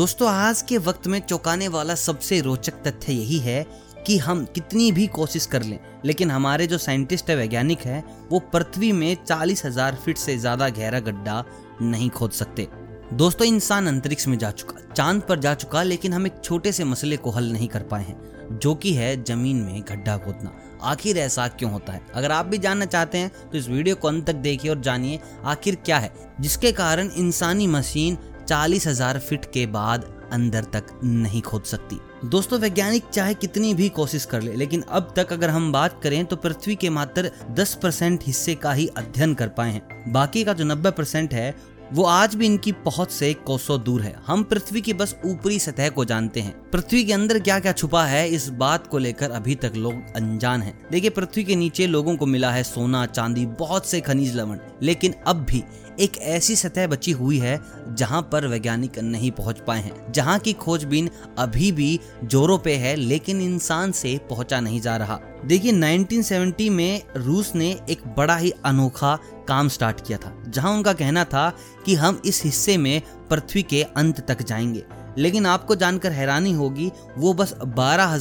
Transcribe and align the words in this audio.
दोस्तों, 0.00 0.28
आज 0.28 0.60
के 0.62 0.78
वक्त 0.78 1.06
में 1.06 1.18
चौंकाने 1.20 1.66
वाला 1.68 1.94
सबसे 1.94 2.40
रोचक 2.40 2.74
तथ्य 2.84 3.12
यही 3.12 3.38
है 3.38 3.66
कि 4.06 4.16
हम 4.18 4.44
कितनी 4.44 4.90
भी 4.92 5.06
कोशिश 5.08 5.46
कर 5.46 5.62
लें, 5.62 5.78
लेकिन 6.04 6.30
हमारे 6.30 6.66
जो 6.66 6.78
साइंटिस्ट 6.78 7.30
है, 7.30 7.36
वैज्ञानिक 7.36 7.80
है, 7.80 8.02
वो 8.30 8.38
पृथ्वी 8.52 8.92
में 8.92 9.16
चालीस 9.24 9.64
हज़ार 9.64 9.98
फीट 10.04 10.18
से 10.18 10.36
ज़्यादा 10.38 10.68
गहरा 10.68 11.00
गड्ढा 11.00 11.44
नहीं 11.82 12.08
खोद 12.10 12.30
सकते। 12.30 12.68
दोस्तों, 13.14 13.46
इंसान 13.46 13.86
अंतरिक्ष 13.88 14.26
में 14.28 14.38
जा 14.38 14.50
चुका, 14.52 14.80
चाँद 14.94 15.22
पर 15.28 15.38
जा 15.38 15.54
चुका, 15.54 15.82
लेकिन 15.82 16.12
हम 16.12 16.26
एक 16.26 16.40
छोटे 16.44 16.72
से 16.72 16.84
मसले 16.84 17.16
को 17.16 17.30
हल 17.30 17.52
नहीं 17.52 17.68
कर 17.68 17.82
पाए 17.82 18.04
हैं, 18.04 18.18
जो 18.52 18.74
कि 18.74 18.94
है 18.94 19.22
ज़मीन 19.24 19.56
में 19.56 19.82
गड्ढा 19.82 20.16
खोदना। 20.16 20.56
आखिर 20.82 21.18
ऐसा 21.18 21.46
क्यों 21.50 21.72
होता 21.72 21.92
है? 21.92 22.00
अगर 22.14 22.32
आप 22.32 22.46
भी 22.46 22.58
जानना 22.58 22.84
चाहते 22.86 23.18
हैं 23.18 23.30
तो 23.50 23.58
इस 23.58 23.68
वीडियो 23.68 23.96
को 23.96 24.08
अंत 24.08 24.26
तक 24.26 24.34
देखिए 24.38 24.70
और 24.70 24.80
जानिए 24.80 25.20
आखिर 25.44 25.74
क्या 25.76 25.98
है, 25.98 26.12
जिसके 26.40 26.72
कारण 26.72 27.10
इंसानी 27.18 27.66
मशीन 27.66 28.18
चालीस 28.50 28.86
हज़ार 28.86 29.18
फिट 29.18 29.44
के 29.44 29.64
बाद 29.68 30.04
अंदर 30.32 30.64
तक 30.72 30.86
नहीं 31.04 31.40
खोद 31.42 31.62
सकती। 31.64 31.98
दोस्तों, 32.24 32.58
वैज्ञानिक 32.58 33.04
चाहे 33.04 33.34
कितनी 33.34 33.72
भी 33.74 33.88
कोशिश 33.88 34.24
कर 34.24 34.42
ले, 34.42 34.54
लेकिन 34.54 34.82
अब 34.90 35.12
तक 35.16 35.32
अगर 35.32 35.50
हम 35.50 35.70
बात 35.72 36.00
करें 36.02 36.24
तो 36.24 36.36
पृथ्वी 36.36 36.74
के 36.76 36.90
मात्र 36.90 37.30
10 37.54 37.74
परसेंट 37.74 38.24
हिस्से 38.26 38.54
का 38.54 38.72
ही 38.72 38.86
अध्ययन 38.96 39.34
कर 39.34 39.48
पाए 39.48 39.70
हैं। 39.70 40.12
बाकी 40.12 40.44
का 40.44 40.52
जो 40.52 40.64
90 40.64 40.92
परसेंट 40.92 41.34
है 41.34 41.54
वो 41.92 42.04
आज 42.04 42.34
भी 42.34 42.46
इनकी 42.46 42.72
पहुँच 42.72 43.10
से 43.10 43.34
कोसों 43.34 43.82
दूर 43.82 44.02
है। 44.02 44.16
हम 44.26 44.42
पृथ्वी 44.42 44.80
की 44.80 44.92
बस 44.92 45.16
ऊपरी 45.24 45.58
सतह 45.58 45.88
को 45.88 46.04
जानते 46.04 46.40
हैं। 46.40 46.70
पृथ्वी 46.70 47.04
के 47.04 47.12
अंदर 47.12 47.38
क्या 47.38 47.60
क्या 47.60 47.72
छुपा 47.72 48.04
है, 48.04 48.28
इस 48.28 48.48
बात 48.48 48.86
को 48.86 48.98
लेकर 48.98 49.30
अभी 49.30 49.54
तक 49.54 49.72
लोग 49.76 50.16
अनजान 50.16 50.62
हैं। 50.62 50.86
देखिए, 50.90 51.10
पृथ्वी 51.10 51.44
के 51.44 51.56
नीचे 51.56 51.86
लोगों 51.86 52.16
को 52.16 52.26
मिला 52.26 52.50
है 52.50 52.62
सोना, 52.62 53.06
चांदी, 53.06 53.46
बहुत 53.46 53.86
से 53.86 54.00
खनिज 54.00 54.36
लवण। 54.36 54.58
लेकिन 54.82 55.14
अब 55.26 55.36
भी 55.36 55.64
एक 56.00 56.18
ऐसी 56.18 56.56
सतह 56.56 56.86
बची 56.86 57.12
हुई 57.12 57.38
है, 57.38 57.60
जहाँ 57.88 58.28
पर 58.32 58.46
वैज्ञानिक 58.46 58.98
नहीं 58.98 59.30
पहुँच 59.30 59.58
पाए 59.58 59.80
हैं। 59.80 60.12
जहाँ 60.12 60.38
की 60.38 60.52
खोजबीन 60.52 61.10
अभी 61.38 61.72
भी 61.72 62.00
जोरों 62.24 62.58
पे 62.58 62.74
है, 62.74 62.96
लेकिन 62.96 63.40
इंसान 63.40 63.92
से 63.92 64.20
पहुँचा 64.30 64.60
नहीं 64.60 64.80
जा 64.80 64.96
रहा। 64.96 65.20
देखिए 65.44 65.72
1970 65.72 66.70
में 66.70 67.02
रूस 67.16 67.54
ने 67.54 67.80
एक 67.90 68.14
बड़ा 68.16 68.36
ही 68.36 68.52
अनोखा 68.64 69.18
काम 69.50 69.68
स्टार्ट 69.68 70.06
किया 70.06 70.18
था, 70.18 70.32
जहाँ 70.48 70.72
उनका 70.72 70.92
कहना 70.92 71.24
था 71.24 71.50
कि 71.86 71.94
हम 71.94 72.22
इस 72.24 72.42
हिस्से 72.44 72.76
में 72.76 73.02
पृथ्वी 73.30 73.62
के 73.62 73.82
अंत 73.82 74.26
तक 74.28 74.42
जाएँगे। 74.42 74.84
लेकिन 75.18 75.46
आपको 75.46 75.74
जानकर 75.74 76.12
हैरानी 76.12 76.52
होगी, 76.52 76.92
वो 77.18 77.32
बस 77.32 77.54
बारह 77.64 78.18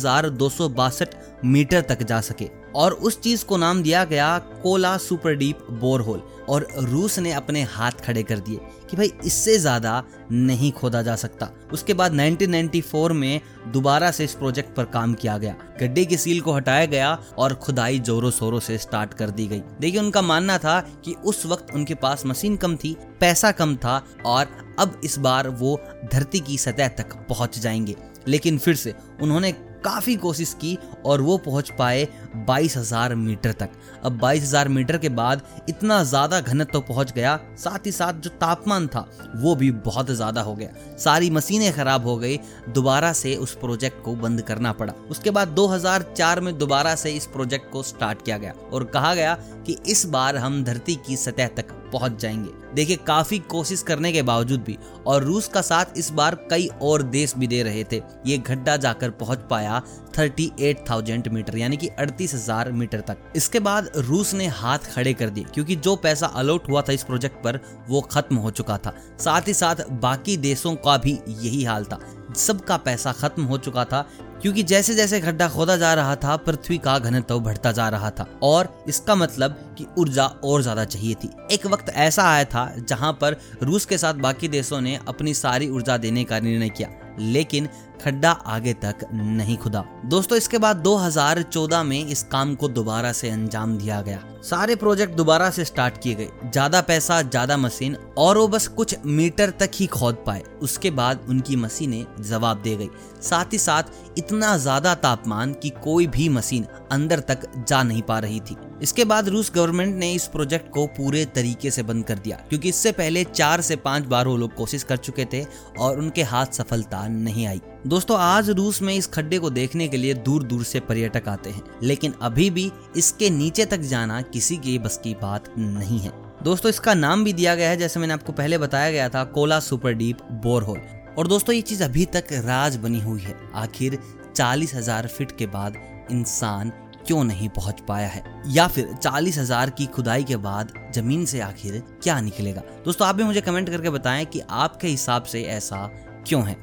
मीटर 1.46 1.82
तक 1.82 2.04
जा 2.04 2.22
सके। 2.22 2.59
और 2.76 2.94
उस 2.94 3.22
चीज़ 3.22 3.46
को 3.46 3.58
नाम 3.58 3.84
दिया 3.84 4.04
गया 4.04 4.38
कोला 4.40 4.98
सुपर 4.98 5.36
डीप 5.36 5.60
बोरहोल। 5.72 6.22
और 6.50 6.68
रूस 6.78 7.20
ने 7.20 7.32
अपने 7.32 7.64
हाथ 7.64 7.92
खड़े 7.92 8.24
कर 8.24 8.40
दिए 8.40 8.60
कि 8.90 8.98
भाई 8.98 9.12
इससे 9.26 9.58
ज़्यादा 9.58 10.04
नहीं 10.32 10.72
खोदा 10.72 11.02
जा 11.02 11.16
सकता। 11.16 11.50
उसके 11.74 11.94
बाद 11.94 12.14
1994 12.14 13.12
में 13.12 13.42
दोबारा 13.68 14.12
से 14.12 14.24
इस 14.24 14.34
प्रोजेक्ट 14.34 14.76
पर 14.76 14.86
काम 14.86 15.14
किया 15.14 15.38
गया। 15.38 15.56
गड्ढे 15.80 16.06
की 16.06 16.18
सील 16.18 16.42
को 16.42 16.54
हटाया 16.54 16.86
गया 16.86 17.20
और 17.38 17.54
खुदाई 17.54 18.00
जोरों 18.00 18.32
शोरों 18.32 18.60
से 18.60 18.78
स्टार्ट 18.78 19.14
कर 19.14 19.30
दी 19.30 19.48
गई। 19.48 19.62
देखिए, 19.82 20.00
उनका 20.00 20.22
मानना 20.22 20.58
था 20.58 20.80
कि 21.06 21.14
उस 21.26 21.46
वक्त 21.46 21.74
उनके 21.76 21.96
पास 21.96 22.26
मशीन 22.26 22.56
कम 22.56 22.76
थी, 22.76 22.98
पैसा 23.20 23.52
कम 23.52 23.76
था 23.76 24.04
और 24.26 24.76
अब 24.80 25.02
इस 25.04 25.18
बार 25.18 25.50
वो 25.50 25.80
धरती 26.14 26.40
की 26.40 26.58
सतह 26.58 26.88
तक 26.88 27.16
पहुँच 27.30 27.60
जाएँगे। 27.60 27.96
लेकिन 28.28 28.58
फिर 28.58 28.76
से 28.76 28.94
उन्होंने 29.22 29.52
काफ़ी 29.86 30.16
कोशिश 30.16 30.54
की 30.54 30.78
और 31.06 31.22
वो 31.22 31.38
पहुँच 31.38 31.72
पाए 31.80 32.08
बाईस 32.38 32.76
हज़ार 32.78 33.16
मीटर 33.16 33.52
तक। 33.52 33.70
अब 34.06 34.18
बाईस 34.20 34.44
हज़ार 34.44 34.68
मीटर 34.70 34.98
के 34.98 35.10
बाद 35.12 35.42
इतना 35.70 36.04
ज़्यादा 36.04 36.40
घनत्व 36.42 36.72
तो 36.72 36.82
पहुँच 36.84 37.12
गया 37.12 37.40
साथ 37.58 37.86
ही 37.86 37.92
साथ 37.92 38.14
जो 38.14 38.30
तापमान 38.32 38.88
था 38.88 39.08
वो 39.36 39.56
भी 39.56 39.72
बहुत 39.72 40.12
ज़्यादा 40.12 40.42
हो 40.42 40.56
गया। 40.56 40.70
सारी 40.98 41.30
मशीनें 41.30 41.72
खराब 41.74 42.06
हो 42.08 42.18
गई 42.18 42.38
दोबारा 42.70 43.12
से 43.14 43.36
उस 43.38 43.56
प्रोजेक्ट 43.56 44.04
को 44.06 44.16
बंद 44.18 44.42
करना 44.42 44.74
पड़ा। 44.74 44.94
उसके 45.12 45.32
बाद 45.32 45.56
2004 45.56 46.40
में 46.40 46.58
दोबारा 46.58 46.96
से 46.96 47.12
इस 47.12 47.26
प्रोजेक्ट 47.28 47.72
को 47.72 47.84
स्टार्ट 47.84 48.26
किया 48.26 48.38
गया 48.38 48.54
और 48.74 48.84
कहा 48.86 49.14
गया 49.16 49.34
कि 49.68 49.78
इस 49.88 50.06
बार 50.06 50.38
हम 50.38 50.64
धरती 50.64 50.96
की 51.08 51.18
सतह 51.18 51.48
तक 51.48 51.72
पहुँच 51.92 52.20
जाएँगे। 52.22 52.58
देखिए 52.76 52.96
काफ़ी 53.06 53.38
कोशिश 53.50 53.82
करने 53.84 54.12
के 54.12 54.22
बावजूद 54.22 54.64
भी 54.64 54.78
और 55.08 55.24
रूस 55.24 55.48
का 55.48 55.62
साथ 55.62 55.98
इस 55.98 56.10
बार 56.12 56.36
कई 56.50 56.68
और 56.82 57.04
देश 57.06 57.34
भी 57.38 57.48
दे 57.48 57.62
रहे 57.64 57.84
थे। 57.84 58.02
ये 58.26 58.38
गड्ढा 58.40 58.76
जाकर 58.78 59.10
पहुँच 59.12 59.40
पाया 59.50 59.82
38,000 60.14 61.30
मीटर 61.30 61.58
यानी 61.58 61.78
कि 61.78 61.88
अड़तीस 62.20 62.34
हज़ार 62.34 62.72
मीटर 62.72 63.00
तक। 63.00 63.18
इसके 63.36 63.60
बाद 63.60 63.90
रूस 63.98 64.34
ने 64.34 64.48
हाथ 64.50 64.94
खड़े 64.94 65.14
कर 65.14 65.30
दिए, 65.30 65.44
क्योंकि 65.54 65.76
जो 65.78 65.96
पैसा 65.98 66.28
अलॉट 66.36 66.70
हुआ 66.70 66.82
था 66.82 66.94
इस 66.94 67.04
प्रोजेक्ट 67.04 67.44
पर, 67.44 67.60
वो 67.90 68.02
खत्म 68.04 68.36
हो 68.36 68.52
चुका 68.52 68.78
था। 68.78 68.94
साथ 69.20 69.48
ही 69.48 69.54
साथ 69.54 69.90
बाकी 70.02 70.38
देशों 70.40 70.76
का 70.78 70.98
भी 70.98 71.20
यही 71.30 71.64
हाल 71.64 71.86
था। 71.86 72.00
सबका 72.38 72.78
पैसा 72.80 73.12
खत्म 73.14 73.44
हो 73.44 73.58
चुका 73.60 73.86
था, 73.86 74.02
क्योंकि 74.42 74.64
जैसे 74.64 74.96
जैसे 74.96 75.20
गड्ढा 75.20 75.48
खोदा 75.50 75.76
जा 75.78 75.94
रहा 75.94 76.16
था, 76.16 76.36
पृथ्वी 76.38 76.78
का 76.78 76.98
घनत्व 77.00 77.40
बढ़ता 77.40 77.72
जा 77.72 77.88
रहा 77.90 78.10
था। 78.12 78.28
और 78.44 78.74
इसका 78.88 79.16
मतलब 79.16 79.58
कि 79.78 79.88
ऊर्जा 79.98 80.26
और 80.26 80.62
ज़्यादा 80.62 80.86
चाहिए 80.86 81.16
थी। 81.16 81.30
एक 81.52 81.66
वक्त 81.68 81.90
ऐसा 81.90 82.24
आया 82.26 82.44
था, 82.46 82.72
जहाँ 82.80 83.12
पर 83.14 83.40
रूस 83.64 83.86
के 83.86 83.98
साथ 83.98 84.14
बाकी 84.22 84.48
देशों 84.50 84.82
ने 84.82 85.00
अपनी 85.08 85.34
सारी 85.36 85.70
ऊर्जा 85.70 85.98
देने 85.98 86.24
का 86.24 86.40
निर्णय 86.40 86.70
किया। 86.70 86.90
लेकिन 87.20 87.68
खड्डा 88.02 88.32
आगे 88.32 88.74
तक 88.76 88.98
नहीं 89.14 89.58
खुदा। 89.58 89.84
दोस्तों, 90.06 90.38
इसके 90.38 90.58
बाद 90.58 90.78
2014 90.78 91.84
में 91.84 92.06
इस 92.06 92.24
काम 92.24 92.54
को 92.56 92.68
दोबारा 92.70 93.12
से 93.12 93.30
अंजाम 93.30 93.78
दिया 93.78 94.02
गया। 94.02 94.20
सारे 94.44 94.76
प्रोजेक्ट 94.76 95.16
दोबारा 95.16 95.50
से 95.50 95.66
स्टार्ट 95.66 95.98
किए 96.04 96.16
गए। 96.16 96.30
ज़्यादा 96.44 96.82
पैसा, 96.82 97.22
ज़्यादा 97.22 97.58
मशीन 97.58 97.98
और 98.18 98.38
वो 98.38 98.48
बस 98.48 98.68
कुछ 98.68 98.96
मीटर 99.06 99.50
तक 99.60 99.72
ही 99.76 99.88
खोद 99.88 100.24
पाए। 100.28 100.44
उसके 100.62 100.92
बाद 100.92 101.26
उनकी 101.30 101.56
मशीनें 101.56 102.06
जवाब 102.22 102.62
दे 102.62 102.76
गई। 102.76 102.90
साथ 103.22 103.54
ही 103.54 103.58
साथ 103.58 104.18
इतना 104.18 104.56
ज़्यादा 104.58 104.96
तापमान 104.98 105.54
कि 105.54 105.70
कोई 105.84 106.08
भी 106.08 106.30
मशीन 106.30 106.66
अंदर 106.92 107.20
तक 107.20 107.48
जा 107.60 107.84
नहीं 107.84 108.02
पा 108.02 108.20
रही 108.20 108.40
थी। 108.40 108.56
इसके 108.82 109.06
बाद 109.06 109.30
रूस 109.30 109.52
गवर्नमेंट 109.56 109.96
ने 109.96 110.12
इस 110.14 110.28
प्रोजेक्ट 110.28 110.70
को 110.72 110.86
पूरे 110.88 111.24
तरीके 111.26 111.72
से 111.72 111.84
बंद 111.84 112.06
कर 112.06 112.18
दिया, 112.18 112.36
क्योंकि 112.50 112.70
इससे 112.70 112.92
पहले 112.92 113.24
चार 113.26 113.62
से 113.62 113.76
पाँच 113.78 114.06
बार 114.06 114.28
वो 114.28 114.36
लोग 114.38 114.54
कोशिश 114.56 114.84
कर 114.84 114.98
चुके 114.98 115.26
थे 115.34 115.44
और 115.80 116.00
उनके 116.00 116.24
हाथ 116.24 116.46
सफलता 116.54 117.08
नहीं 117.08 117.46
आई। 117.48 117.62
दोस्तों, 117.88 118.18
आज 118.20 118.50
रूस 118.50 118.82
में 118.82 118.94
इस 118.96 119.08
खड्डे 119.08 119.40
को 119.40 119.50
देखने 119.50 119.88
के 119.88 119.98
लिए 119.98 120.14
दूर 120.14 120.44
दूर 120.44 120.64
से 120.64 120.80
पर्यटक 120.82 121.28
आते 121.28 121.50
हैं, 121.50 121.64
लेकिन 121.84 122.14
अभी 122.22 122.50
भी 122.50 122.72
इसके 122.98 123.30
नीचे 123.30 123.66
तक 123.66 123.80
जाना 123.82 124.22
किसी 124.24 124.58
के 124.58 124.78
बस 124.80 125.00
की 125.04 125.14
बात 125.22 125.54
नहीं 125.58 126.00
है। 126.00 126.12
दोस्तों, 126.44 126.70
इसका 126.70 126.94
नाम 126.94 127.24
भी 127.24 127.34
दिया 127.34 127.56
गया 127.56 127.70
है, 127.70 127.78
जैसे 127.78 128.00
मैंने 128.00 128.14
आपको 128.14 128.34
पहले 128.34 128.58
बताया 128.58 128.92
गया 128.92 129.10
था, 129.10 129.24
कोला 129.26 129.60
सुपर 129.62 129.94
डीप 129.94 130.18
बोरहोल। 130.44 130.80
और 131.18 131.28
दोस्तों, 131.28 131.56
ये 131.56 131.62
चीज़ 131.62 131.84
अभी 131.84 132.06
तक 132.08 132.28
राज 132.36 132.76
बनी 132.78 133.00
हुई 133.02 133.22
है। 133.22 133.36
आखिर 133.56 133.98
चालीस 134.36 134.74
हज़ार 134.76 135.08
फीट 135.08 135.38
के 135.38 135.46
बाद 135.48 135.78
इंसान 136.12 136.72
क्यों 137.10 137.24
नहीं 137.24 137.48
पहुँच 137.50 137.80
पाया 137.88 138.08
है? 138.08 138.24
या 138.48 138.68
फिर 138.68 138.94
चालीस 138.94 139.38
हज़ार 139.38 139.70
की 139.70 139.86
खुदाई 139.86 140.24
के 140.24 140.36
बाद 140.38 140.74
ज़मीन 140.94 141.26
से 141.26 141.40
आखिर 141.42 141.80
क्या 142.04 142.20
निकलेगा? 142.22 142.62
दोस्तों, 142.86 143.08
आप 143.08 143.16
भी 143.16 143.24
मुझे 143.24 143.42
कमेंट 143.42 143.70
करके 143.70 143.90
बताएँ 143.90 144.26
कि 144.26 144.42
आपके 144.42 144.88
हिसाब 144.88 145.24
से 145.24 145.42
ऐसा 145.44 145.86
क्यों 146.28 146.44
है? 146.48 146.56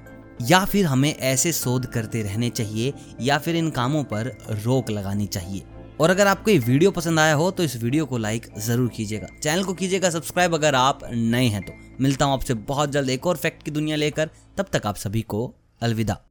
या 0.43 0.65
फिर 0.65 0.87
हमें 0.87 1.15
ऐसे 1.15 1.53
शोध 1.53 1.87
करते 1.87 2.23
रहने 2.23 2.51
चाहिए, 2.51 2.93
या 3.21 3.39
फिर 3.39 3.57
इन 3.57 3.71
कामों 3.71 4.03
पर 4.05 4.31
रोक 4.65 4.91
लगानी 4.91 5.27
चाहिए? 5.27 5.63
और 6.01 6.11
अगर 6.11 6.27
आपको 6.27 6.51
ये 6.51 6.59
वीडियो 6.59 6.91
पसंद 6.91 7.21
आया 7.21 7.35
हो 7.35 7.51
तो 7.51 7.63
इस 7.63 7.77
वीडियो 7.83 8.07
को 8.07 8.19
लाइक 8.19 8.47
ज़रूर 8.59 8.89
कीजिएगा। 8.89 9.29
चैनल 9.43 9.65
को 9.65 9.75
कीजिएगा 9.75 10.11
सब्सक्राइब 10.11 10.55
अगर 10.55 10.75
आप 10.75 11.01
नए 11.13 11.47
हैं 11.47 11.63
तो। 11.63 11.73
मिलता 12.01 12.25
हूँ 12.25 12.35
आपसे 12.35 12.55
बहुत 12.55 12.91
जल्द 12.91 13.11
एक 13.11 13.27
और 13.27 13.37
फैक्ट 13.37 13.63
की 13.63 13.71
दुनिया 13.71 13.97
लेकर। 13.97 14.31
तब 14.59 14.67
तक 14.73 14.87
आप 14.87 14.97
सभी 14.97 15.23
को 15.23 15.53
अलविदा। 15.83 16.26